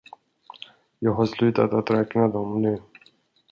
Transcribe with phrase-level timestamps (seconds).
[0.99, 2.81] Jag har slutat att räkna dem nu.